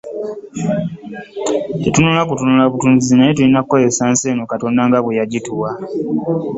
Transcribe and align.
Tetulina 1.81 2.21
kutunula 2.29 2.63
butunuzi 2.71 3.13
nayw 3.15 3.35
tulina 3.35 3.61
kukozesa 3.63 4.01
ensi 4.09 4.25
eno 4.31 4.43
Katonda 4.51 4.81
nga 4.87 4.99
bwe 5.03 5.17
yagituwa 5.19 5.69